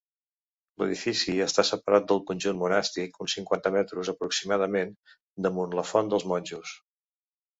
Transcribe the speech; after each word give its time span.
L'edifici 0.83 1.33
està 1.45 1.65
separat 1.69 2.07
del 2.11 2.21
conjunt 2.29 2.57
monàstic 2.61 3.21
uns 3.25 3.35
cinquanta 3.37 3.73
metres 3.77 4.11
aproximadament 4.15 4.97
damunt 5.47 5.79
la 5.81 5.87
Font 5.91 6.13
dels 6.15 6.25
Monjos. 6.33 6.73